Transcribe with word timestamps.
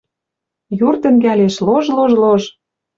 Юр 0.87 0.95
тӹнгӓлеш 1.01 1.55
лож-лож-лож. 1.67 2.43